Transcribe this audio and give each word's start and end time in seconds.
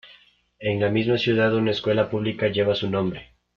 En 0.59 0.79
la 0.79 0.89
misma 0.89 1.19
ciudad, 1.19 1.53
una 1.55 1.69
escuela 1.69 2.09
pública 2.09 2.47
lleva 2.47 2.73
su 2.73 2.89
nombre. 2.89 3.35